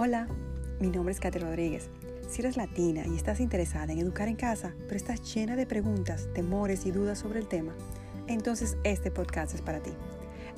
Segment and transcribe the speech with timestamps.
[0.00, 0.28] Hola,
[0.78, 1.90] mi nombre es Katy Rodríguez.
[2.30, 6.28] Si eres latina y estás interesada en educar en casa, pero estás llena de preguntas,
[6.34, 7.74] temores y dudas sobre el tema,
[8.28, 9.90] entonces este podcast es para ti.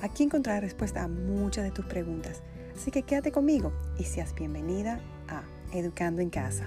[0.03, 2.43] Aquí encontrarás respuesta a muchas de tus preguntas,
[2.77, 6.67] así que quédate conmigo y seas bienvenida a Educando en Casa.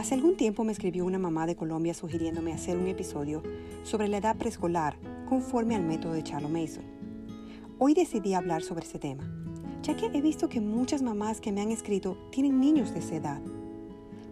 [0.00, 3.42] Hace algún tiempo me escribió una mamá de Colombia sugiriéndome hacer un episodio
[3.82, 4.96] sobre la edad preescolar
[5.28, 6.84] conforme al método de Charles Mason.
[7.78, 9.30] Hoy decidí hablar sobre este tema,
[9.82, 13.16] ya que he visto que muchas mamás que me han escrito tienen niños de esa
[13.16, 13.42] edad.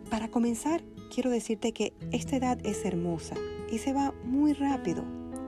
[0.09, 3.35] Para comenzar, quiero decirte que esta edad es hermosa
[3.71, 5.05] y se va muy rápido.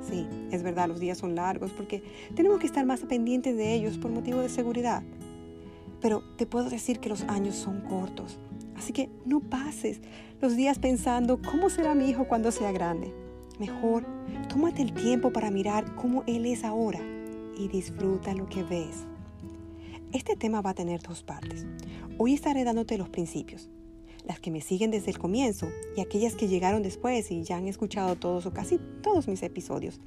[0.06, 2.02] Sí, es verdad, los días son largos porque
[2.34, 5.02] tenemos que estar más pendientes de ellos por motivo de seguridad.
[6.02, 8.38] Pero te puedo decir que los años son cortos
[8.80, 10.00] Así que no pases
[10.40, 13.12] los días pensando cómo será mi hijo cuando sea grande.
[13.58, 14.06] Mejor,
[14.48, 16.98] tómate el tiempo para mirar cómo él es ahora
[17.58, 19.04] y disfruta lo que ves.
[20.14, 21.66] Este tema va a tener dos partes.
[22.16, 23.68] Hoy estaré dándote los principios.
[24.24, 27.68] Las que me siguen desde el comienzo y aquellas que llegaron después y ya han
[27.68, 30.00] escuchado todos o casi todos mis episodios,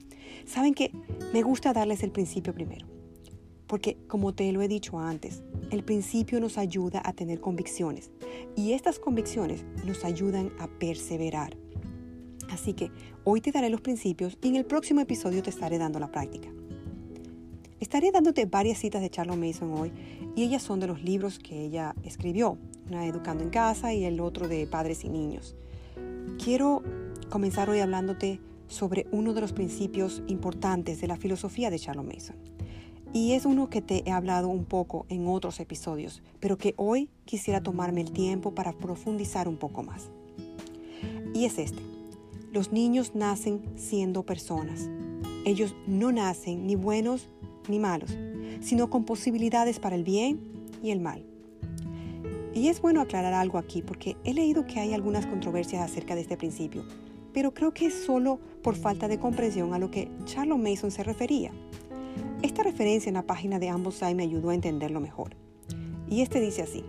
[0.48, 0.90] saben que
[1.32, 2.93] me gusta darles el principio primero.
[3.68, 8.12] Porque como te lo he dicho antes, el principio nos ayuda a tener convicciones
[8.56, 11.58] y estas convicciones nos ayudan a perseverar.
[12.50, 12.92] Así que
[13.24, 16.50] hoy te daré los principios y en el próximo episodio te estaré dando la práctica.
[17.80, 19.92] Estaré dándote varias citas de Charlotte Mason hoy
[20.36, 24.20] y ellas son de los libros que ella escribió, una Educando en Casa y el
[24.20, 25.56] otro de Padres y Niños.
[26.42, 26.84] Quiero
[27.30, 32.36] comenzar hoy hablándote sobre uno de los principios importantes de la filosofía de Charlotte Mason
[33.14, 37.10] y es uno que te he hablado un poco en otros episodios, pero que hoy
[37.26, 40.10] quisiera tomarme el tiempo para profundizar un poco más.
[41.34, 41.82] Y es este.
[42.52, 44.90] Los niños nacen siendo personas.
[45.46, 47.30] Ellos no nacen ni buenos
[47.68, 48.18] ni malos,
[48.62, 50.40] sino con posibilidades para el bien
[50.82, 51.26] y el mal.
[52.54, 56.22] Y es bueno aclarar algo aquí porque he leído que hay algunas controversias acerca de
[56.22, 56.84] este principio,
[57.34, 61.04] pero creo que es solo por falta de comprensión a lo que Charles Mason se
[61.04, 61.52] refería.
[62.44, 65.38] Esta referencia en la página de Ambossay me ayudó a entenderlo mejor.
[66.10, 66.84] Y este dice así.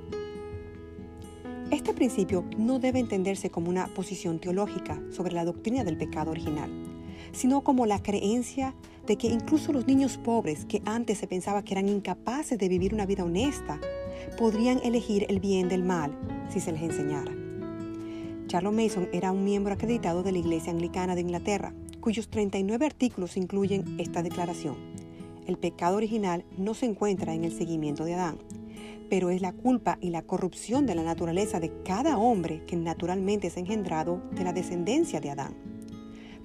[1.70, 6.72] Este principio no debe entenderse como una posición teológica sobre la doctrina del pecado original,
[7.31, 8.75] sino como la creencia
[9.06, 12.92] de que incluso los niños pobres que antes se pensaba que eran incapaces de vivir
[12.92, 13.81] una vida honesta,
[14.36, 17.31] podrían elegir el bien del mal si se les enseñara.
[18.48, 23.36] Charles Mason era un miembro acreditado de la Iglesia Anglicana de Inglaterra, cuyos 39 artículos
[23.36, 24.94] incluyen esta declaración
[25.47, 28.38] el pecado original no se encuentra en el seguimiento de Adán,
[29.10, 33.49] pero es la culpa y la corrupción de la naturaleza de cada hombre que naturalmente
[33.49, 35.54] es engendrado de la descendencia de Adán.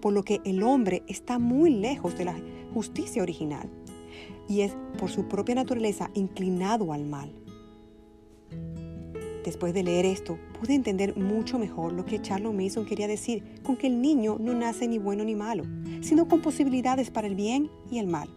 [0.01, 2.39] Por lo que el hombre está muy lejos de la
[2.73, 3.69] justicia original
[4.47, 7.33] y es por su propia naturaleza inclinado al mal.
[9.43, 13.77] Después de leer esto, pude entender mucho mejor lo que Charles Mason quería decir con
[13.77, 15.63] que el niño no nace ni bueno ni malo,
[16.01, 18.29] sino con posibilidades para el bien y el mal.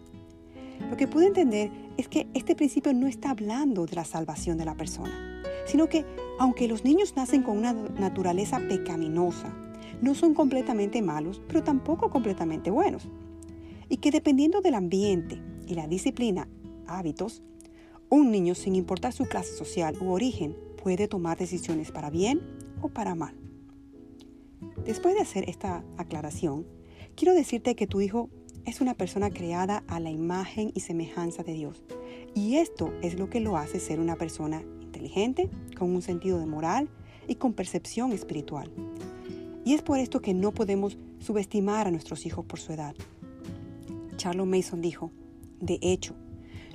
[0.92, 4.66] Lo que pude entender es que este principio no está hablando de la salvación de
[4.66, 6.04] la persona, sino que
[6.38, 9.56] aunque los niños nacen con una naturaleza pecaminosa,
[10.02, 13.08] no son completamente malos, pero tampoco completamente buenos.
[13.88, 16.46] Y que dependiendo del ambiente y la disciplina,
[16.86, 17.42] hábitos,
[18.10, 22.42] un niño, sin importar su clase social u origen, puede tomar decisiones para bien
[22.82, 23.34] o para mal.
[24.84, 26.66] Después de hacer esta aclaración,
[27.16, 28.28] quiero decirte que tu hijo
[28.64, 31.82] es una persona creada a la imagen y semejanza de Dios.
[32.34, 36.46] Y esto es lo que lo hace ser una persona inteligente, con un sentido de
[36.46, 36.88] moral
[37.26, 38.70] y con percepción espiritual.
[39.64, 42.94] Y es por esto que no podemos subestimar a nuestros hijos por su edad.
[44.16, 45.10] Charles Mason dijo,
[45.60, 46.14] de hecho,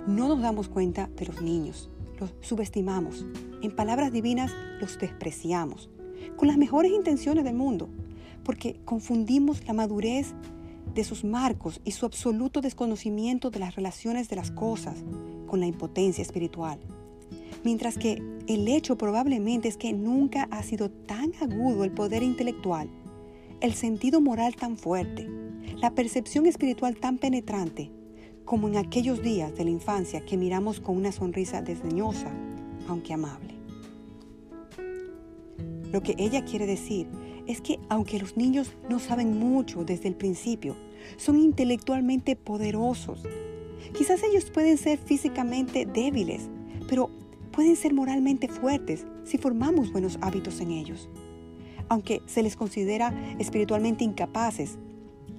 [0.08, 1.90] no nos damos cuenta de los niños,
[2.20, 3.26] los subestimamos,
[3.62, 5.90] en palabras divinas los despreciamos,
[6.36, 7.90] con las mejores intenciones del mundo,
[8.44, 10.34] porque confundimos la madurez
[10.98, 14.96] de sus marcos y su absoluto desconocimiento de las relaciones de las cosas
[15.46, 16.80] con la impotencia espiritual.
[17.64, 22.90] Mientras que el hecho probablemente es que nunca ha sido tan agudo el poder intelectual,
[23.62, 25.30] el sentido moral tan fuerte,
[25.76, 27.92] la percepción espiritual tan penetrante,
[28.44, 32.32] como en aquellos días de la infancia que miramos con una sonrisa desdeñosa,
[32.88, 33.54] aunque amable.
[35.92, 37.08] Lo que ella quiere decir
[37.46, 40.76] es que aunque los niños no saben mucho desde el principio,
[41.16, 43.24] son intelectualmente poderosos.
[43.98, 46.50] Quizás ellos pueden ser físicamente débiles,
[46.90, 47.10] pero
[47.52, 51.10] pueden ser moralmente fuertes si formamos buenos hábitos en ellos.
[51.90, 54.78] Aunque se les considera espiritualmente incapaces,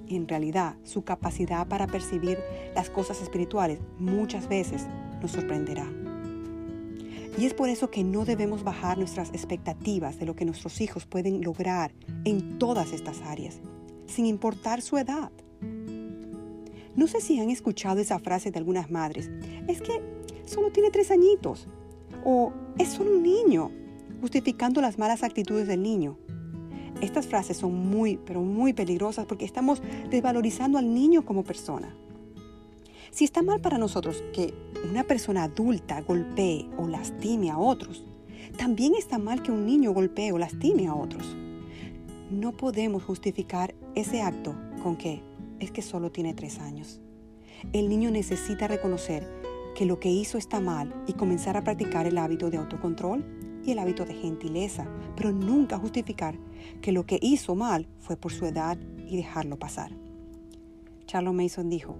[0.07, 2.39] en realidad su capacidad para percibir
[2.75, 4.87] las cosas espirituales muchas veces
[5.21, 5.87] nos sorprenderá.
[7.37, 11.05] Y es por eso que no debemos bajar nuestras expectativas de lo que nuestros hijos
[11.05, 11.93] pueden lograr
[12.25, 13.61] en todas estas áreas,
[14.07, 15.31] sin importar su edad.
[16.99, 19.31] No sé si han escuchado esa frase de algunas madres,
[19.69, 20.01] es que
[20.43, 21.65] solo tiene tres añitos,
[22.25, 23.71] o es solo un niño,
[24.19, 26.17] justificando las malas actitudes del niño.
[26.99, 31.95] Estas frases son muy, pero muy peligrosas porque estamos desvalorizando al niño como persona.
[33.11, 34.53] Si está mal para nosotros que
[34.91, 38.03] una persona adulta golpee o lastime a otros,
[38.57, 41.33] también está mal que un niño golpee o lastime a otros.
[42.29, 44.53] No podemos justificar ese acto
[44.83, 45.28] con que
[45.59, 47.01] es que solo tiene tres años.
[47.73, 49.27] El niño necesita reconocer
[49.75, 53.23] que lo que hizo está mal y comenzar a practicar el hábito de autocontrol
[53.65, 56.37] y el hábito de gentileza, pero nunca justificar
[56.81, 58.77] que lo que hizo mal fue por su edad
[59.07, 59.91] y dejarlo pasar.
[61.05, 61.95] Charles Mason dijo,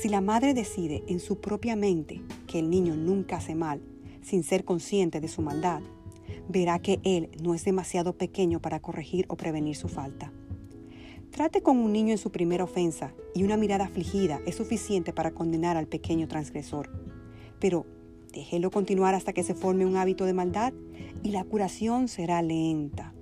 [0.00, 3.80] si la madre decide en su propia mente que el niño nunca hace mal,
[4.22, 5.82] sin ser consciente de su maldad,
[6.48, 10.32] verá que él no es demasiado pequeño para corregir o prevenir su falta.
[11.34, 15.32] Trate con un niño en su primera ofensa y una mirada afligida es suficiente para
[15.32, 16.88] condenar al pequeño transgresor.
[17.58, 17.86] Pero
[18.32, 20.72] déjelo continuar hasta que se forme un hábito de maldad
[21.24, 23.14] y la curación será lenta.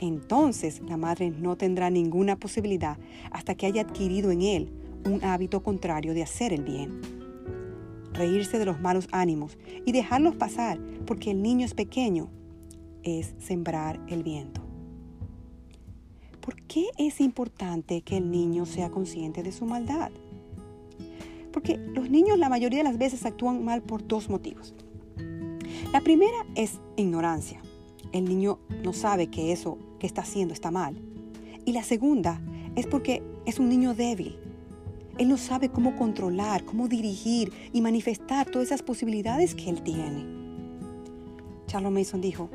[0.00, 2.98] Entonces la madre no tendrá ninguna posibilidad
[3.32, 4.72] hasta que haya adquirido en él
[5.04, 7.00] un hábito contrario de hacer el bien.
[8.12, 12.30] Reírse de los malos ánimos y dejarlos pasar porque el niño es pequeño
[13.02, 14.65] es sembrar el viento.
[16.46, 20.12] ¿Por qué es importante que el niño sea consciente de su maldad?
[21.52, 24.72] Porque los niños la mayoría de las veces actúan mal por dos motivos.
[25.92, 27.60] La primera es ignorancia.
[28.12, 30.96] El niño no sabe que eso que está haciendo está mal.
[31.64, 32.40] Y la segunda
[32.76, 34.38] es porque es un niño débil.
[35.18, 40.24] Él no sabe cómo controlar, cómo dirigir y manifestar todas esas posibilidades que él tiene.
[41.66, 42.50] Charles Mason dijo,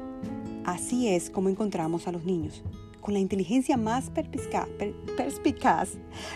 [0.63, 2.63] así es como encontramos a los niños,
[3.01, 5.89] con la inteligencia más perspicaz,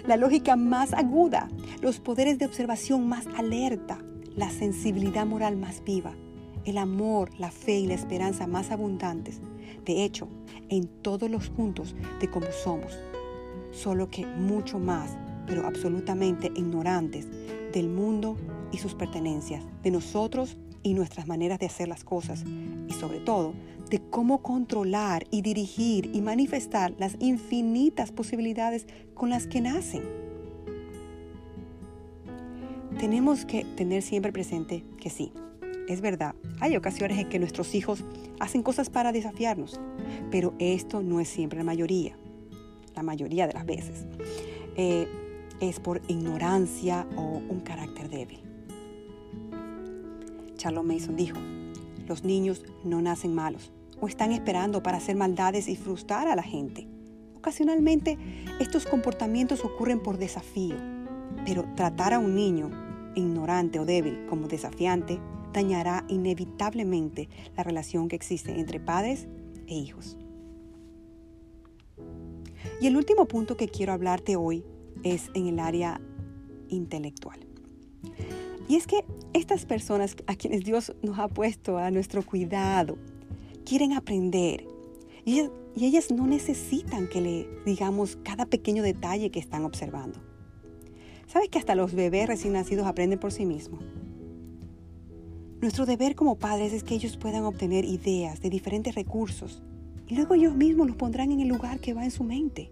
[0.05, 1.47] la lógica más aguda,
[1.81, 3.99] los poderes de observación más alerta,
[4.35, 6.13] la sensibilidad moral más viva,
[6.65, 9.39] el amor, la fe y la esperanza más abundantes.
[9.85, 10.27] De hecho,
[10.69, 12.99] en todos los puntos de cómo somos,
[13.71, 17.27] solo que mucho más, pero absolutamente ignorantes
[17.71, 18.35] del mundo
[18.71, 22.43] y sus pertenencias, de nosotros y nuestras maneras de hacer las cosas,
[22.87, 23.53] y sobre todo
[23.89, 30.03] de cómo controlar y dirigir y manifestar las infinitas posibilidades con las que nacen.
[32.99, 35.31] Tenemos que tener siempre presente que sí,
[35.87, 38.03] es verdad, hay ocasiones en que nuestros hijos
[38.39, 39.79] hacen cosas para desafiarnos,
[40.31, 42.17] pero esto no es siempre la mayoría,
[42.95, 44.05] la mayoría de las veces.
[44.77, 45.07] Eh,
[45.59, 48.39] es por ignorancia o un carácter débil.
[50.57, 51.37] Charles Mason dijo,
[52.07, 56.43] los niños no nacen malos o están esperando para hacer maldades y frustrar a la
[56.43, 56.87] gente.
[57.35, 58.17] Ocasionalmente
[58.59, 60.75] estos comportamientos ocurren por desafío,
[61.45, 62.71] pero tratar a un niño
[63.15, 65.19] ignorante o débil como desafiante
[65.53, 69.27] dañará inevitablemente la relación que existe entre padres
[69.67, 70.17] e hijos.
[72.81, 74.65] Y el último punto que quiero hablarte hoy
[75.03, 76.01] es en el área
[76.67, 77.39] intelectual.
[78.67, 82.97] Y es que estas personas a quienes Dios nos ha puesto a nuestro cuidado
[83.65, 84.65] quieren aprender
[85.25, 85.41] y
[85.75, 90.19] ellas, no necesitan que le digamos cada pequeño detalle que están observando.
[91.27, 93.83] ¿Sabes que hasta los bebés recién nacidos aprenden por sí mismos?
[95.61, 99.63] Nuestro deber como padres es que ellos puedan obtener ideas de diferentes recursos
[100.07, 102.71] y luego ellos mismos los pondrán en el lugar que va en su mente.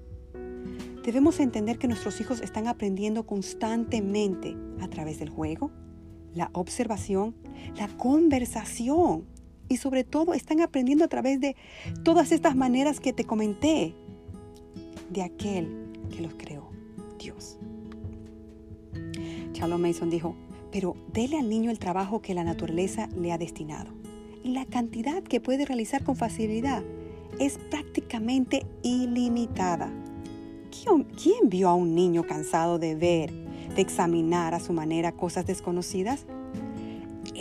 [1.04, 5.72] Debemos entender que nuestros hijos están aprendiendo constantemente a través del juego,
[6.36, 7.36] la observación,
[7.76, 9.26] la conversación
[9.74, 11.56] y sobre todo están aprendiendo a través de
[12.04, 13.96] todas estas maneras que te comenté
[15.10, 16.70] de aquel que los creó,
[17.18, 17.58] Dios.
[19.54, 20.36] Charles Mason dijo,
[20.72, 23.92] pero dele al niño el trabajo que la naturaleza le ha destinado.
[24.44, 26.84] Y la cantidad que puede realizar con facilidad
[27.40, 29.92] es prácticamente ilimitada.
[30.70, 33.32] ¿Quién, vio a un niño cansado de ver,
[33.76, 36.26] de examinar a su manera cosas desconocidas?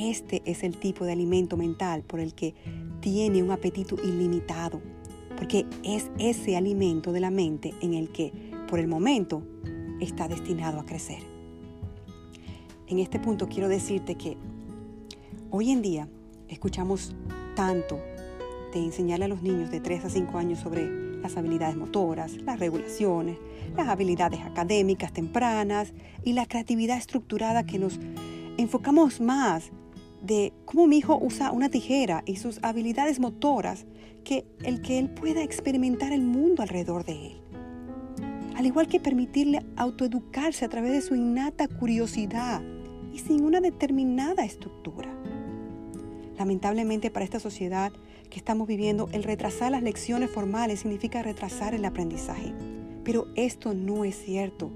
[0.05, 2.57] Este es el tipo de alimento mental por el que
[2.99, 4.83] tiene un apetito ilimitado,
[5.37, 8.33] porque es ese alimento de la mente en el que,
[8.69, 9.45] por el momento,
[10.01, 11.23] está destinado a crecer.
[12.89, 14.37] En este punto quiero decirte que
[15.51, 16.09] hoy en día
[16.49, 17.15] escuchamos
[17.55, 18.01] tanto
[18.73, 22.59] de enseñarle a los niños de 3 a 5 años sobre las habilidades motoras, las
[22.59, 23.39] regulaciones,
[23.77, 25.93] las habilidades académicas tempranas
[26.25, 28.01] y la creatividad estructurada que nos
[28.59, 29.71] enfocamos más
[30.23, 33.87] de cómo mi hijo usa una tijera y sus habilidades motoras
[34.25, 37.41] que el que él pueda experimentar el mundo alrededor de él.
[38.57, 42.63] Al igual que permitirle autoeducarse a través de su innata curiosidad
[43.13, 45.13] y sin una determinada estructura.
[46.39, 47.93] Lamentablemente para esta sociedad
[48.31, 52.55] que estamos viviendo, el retrasar las lecciones formales significa retrasar el aprendizaje.
[53.05, 54.71] Pero esto no es cierto.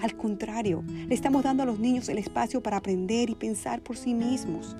[0.00, 3.96] Al contrario, le estamos dando a los niños el espacio para aprender y pensar por
[3.96, 4.76] sí mismos.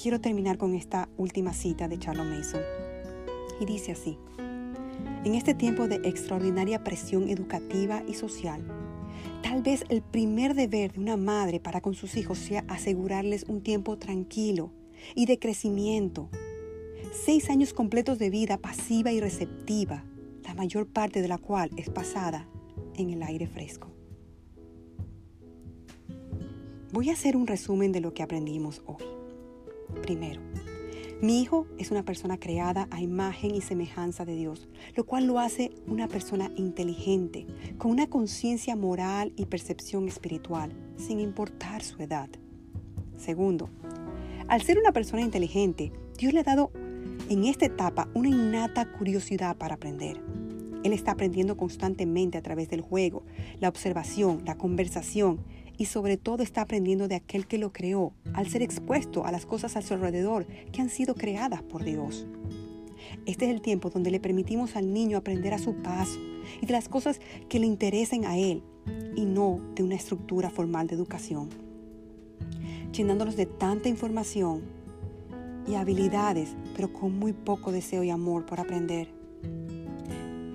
[0.00, 2.60] Quiero terminar con esta última cita de Charles Mason.
[3.60, 4.18] Y dice así,
[5.24, 8.62] en este tiempo de extraordinaria presión educativa y social,
[9.42, 13.62] tal vez el primer deber de una madre para con sus hijos sea asegurarles un
[13.62, 14.72] tiempo tranquilo
[15.14, 16.28] y de crecimiento.
[17.12, 20.04] Seis años completos de vida pasiva y receptiva,
[20.42, 22.48] la mayor parte de la cual es pasada
[22.96, 23.88] en el aire fresco.
[26.92, 29.04] Voy a hacer un resumen de lo que aprendimos hoy.
[30.02, 30.40] Primero,
[31.20, 35.38] mi hijo es una persona creada a imagen y semejanza de Dios, lo cual lo
[35.38, 37.46] hace una persona inteligente,
[37.78, 42.28] con una conciencia moral y percepción espiritual, sin importar su edad.
[43.16, 43.70] Segundo,
[44.48, 46.70] al ser una persona inteligente, Dios le ha dado
[47.28, 50.20] en esta etapa una innata curiosidad para aprender.
[50.84, 53.24] Él está aprendiendo constantemente a través del juego,
[53.58, 55.40] la observación, la conversación
[55.76, 59.46] y sobre todo está aprendiendo de aquel que lo creó al ser expuesto a las
[59.46, 62.26] cosas a su alrededor que han sido creadas por Dios.
[63.26, 66.18] Este es el tiempo donde le permitimos al niño aprender a su paso
[66.60, 68.62] y de las cosas que le interesen a él
[69.16, 71.48] y no de una estructura formal de educación.
[72.92, 74.62] Llenándolos de tanta información
[75.66, 79.23] y habilidades, pero con muy poco deseo y amor por aprender.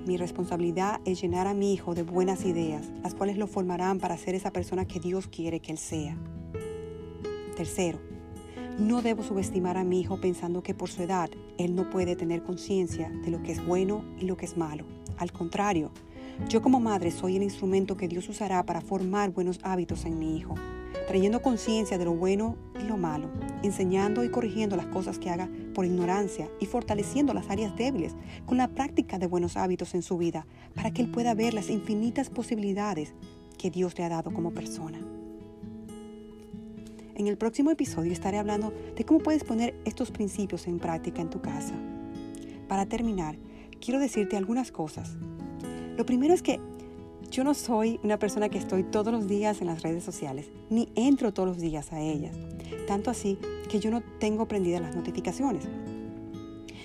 [0.06, 4.18] Mi responsabilidad es llenar a mi hijo de buenas ideas, las cuales lo formarán para
[4.18, 6.18] ser esa persona que Dios quiere que él sea.
[7.56, 8.00] Tercero,
[8.79, 12.44] no debo subestimar a mi hijo pensando que por su edad él no puede tener
[12.44, 14.86] conciencia de lo que es bueno y lo que es malo.
[15.18, 15.91] Al contrario,
[16.48, 20.38] yo como madre soy el instrumento que Dios usará para formar buenos hábitos en mi
[20.38, 20.56] hijo,
[21.10, 23.32] trayendo conciencia de lo bueno y lo malo,
[23.63, 28.13] enseñando y corrigiendo las cosas que haga por ignorancia y fortaleciendo las áreas débiles
[28.46, 31.72] con la práctica de buenos hábitos en su vida para que él pueda ver las
[31.72, 33.16] infinitas posibilidades
[33.58, 35.00] que Dios le ha dado como persona.
[37.16, 41.32] En el próximo episodio estaré hablando de cómo puedes poner estos principios en práctica en
[41.32, 41.74] tu casa.
[42.68, 43.36] Para terminar,
[43.82, 45.18] quiero decirte algunas cosas.
[45.98, 46.60] Lo primero es que
[47.30, 50.90] yo no soy una persona que estoy todos los días en las redes sociales, ni
[50.96, 52.36] entro todos los días a ellas.
[52.88, 53.38] Tanto así
[53.70, 55.68] que yo no tengo prendidas las notificaciones.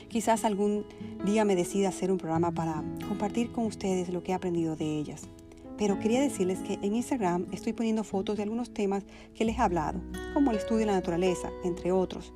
[0.08, 0.84] Quizás algún
[1.24, 4.98] día me decida hacer un programa para compartir con ustedes lo que he aprendido de
[4.98, 5.22] ellas.
[5.76, 9.62] Pero quería decirles que en Instagram estoy poniendo fotos de algunos temas que les he
[9.62, 10.00] hablado,
[10.32, 12.32] como el estudio de la naturaleza, entre otros.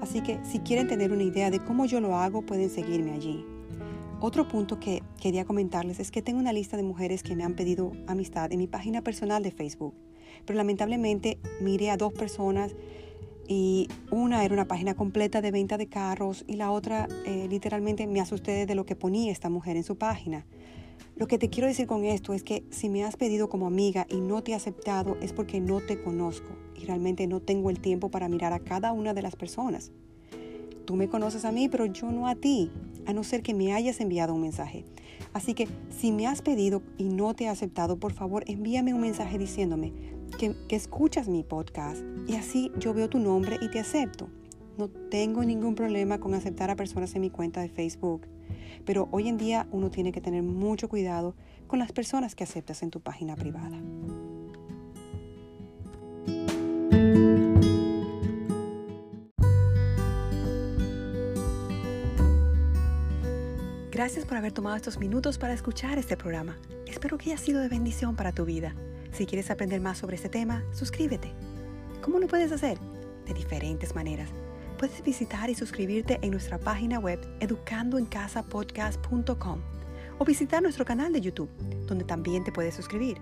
[0.00, 3.44] Así que si quieren tener una idea de cómo yo lo hago, pueden seguirme allí.
[4.20, 7.56] Otro punto que quería comentarles es que tengo una lista de mujeres que me han
[7.56, 9.92] pedido amistad en mi página personal de Facebook.
[10.44, 12.76] Pero lamentablemente miré a dos personas
[13.48, 18.06] y una era una página completa de venta de carros y la otra eh, literalmente
[18.06, 20.46] me asusté de lo que ponía esta mujer en su página.
[21.16, 24.06] Lo que te quiero decir con esto es que si me has pedido como amiga
[24.08, 27.80] y no te he aceptado es porque no te conozco y realmente no tengo el
[27.80, 29.90] tiempo para mirar a cada una de las personas.
[30.86, 32.70] Tú me conoces a mí, pero yo no a ti,
[33.06, 34.84] a no ser que me hayas enviado un mensaje.
[35.32, 39.00] Así que si me has pedido y no te he aceptado, por favor envíame un
[39.00, 39.92] mensaje diciéndome,
[40.38, 44.28] que, escuchas mi podcast y así yo veo tu nombre y te acepto.
[44.78, 48.28] No tengo ningún problema con aceptar a personas en mi cuenta de Facebook,
[48.84, 51.34] pero hoy en día uno tiene que tener mucho cuidado
[51.66, 53.80] con las personas que aceptas en tu página privada.
[63.96, 66.58] Gracias por haber tomado estos minutos para escuchar este programa.
[66.86, 68.74] Espero que haya sido de bendición para tu vida.
[69.12, 71.32] Si quieres aprender más sobre este tema, suscríbete.
[72.02, 72.78] ¿Cómo lo puedes hacer?
[73.24, 74.28] De diferentes maneras.
[74.76, 79.60] Puedes visitar y suscribirte en nuestra página web educandoencasapodcast.com
[80.18, 81.48] o visitar nuestro canal de YouTube,
[81.86, 83.16] donde también te puedes suscribir.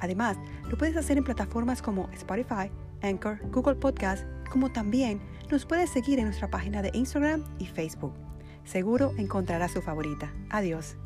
[0.00, 0.38] Además,
[0.70, 2.70] lo puedes hacer en plataformas como Spotify,
[3.02, 8.23] Anchor, Google Podcast, como también nos puedes seguir en nuestra página de Instagram y Facebook.
[8.64, 10.32] Seguro encontrarás su favorita.
[10.50, 10.96] Adiós.